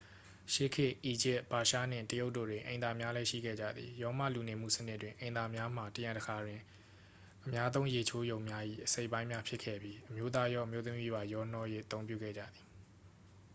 [0.53, 6.61] ရှေးခတ် အီဂျစ် ပါရှားနှင့် တရုတ်တို့တွင် အိမ်သာများလည်း ရှိခဲ့ကြသည် ရောမလူနေမှုစနစ်တွင် အိမ်သာများမှာ တစ်ခါတစ်ရံတွင်
[7.45, 12.65] အများသုံးရေချိုးရုံများ၏ အစိတ်အပိုင်များ ဖြစ်ခဲ့ပြီး အမျိုးသားရော အမျိုးသမီးပါ ရောနှော၍ အသုံးပြုခဲ့ကြသည်